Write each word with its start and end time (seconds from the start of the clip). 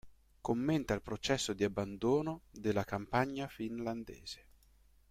Commenta 0.41 0.95
il 0.95 1.03
processo 1.03 1.53
di 1.53 1.63
abbandono 1.63 2.41
della 2.49 2.83
campagna 2.83 3.47
finlandese. 3.47 4.45